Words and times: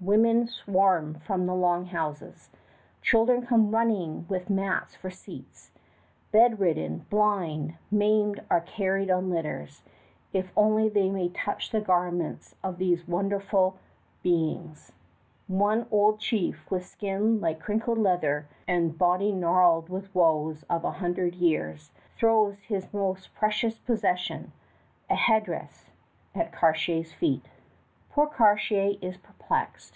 Women 0.00 0.46
swarm 0.46 1.14
from 1.26 1.46
the 1.46 1.56
long 1.56 1.86
houses. 1.86 2.50
Children 3.02 3.44
come 3.46 3.72
running 3.72 4.26
with 4.28 4.48
mats 4.48 4.94
for 4.94 5.10
seats. 5.10 5.72
Bedridden, 6.30 7.04
blind, 7.10 7.74
maimed 7.90 8.40
are 8.48 8.60
carried 8.60 9.10
on 9.10 9.28
litters, 9.28 9.82
if 10.32 10.52
only 10.56 10.88
they 10.88 11.10
may 11.10 11.30
touch 11.30 11.70
the 11.72 11.80
garments 11.80 12.54
of 12.62 12.78
these 12.78 13.08
wonderful 13.08 13.76
beings. 14.22 14.92
One 15.48 15.86
old 15.90 16.20
chief 16.20 16.70
with 16.70 16.86
skin 16.86 17.40
like 17.40 17.58
crinkled 17.58 17.98
leather 17.98 18.46
and 18.68 18.96
body 18.96 19.32
gnarled 19.32 19.88
with 19.88 20.14
woes 20.14 20.62
of 20.70 20.84
a 20.84 20.92
hundred 20.92 21.34
years 21.34 21.90
throws 22.16 22.60
his 22.60 22.86
most 22.94 23.34
precious 23.34 23.78
possession, 23.80 24.52
a 25.10 25.16
headdress, 25.16 25.86
at 26.36 26.52
Cartier's 26.52 27.10
feet. 27.12 27.46
Poor 28.10 28.26
Cartier 28.26 28.94
is 29.00 29.16
perplexed. 29.18 29.94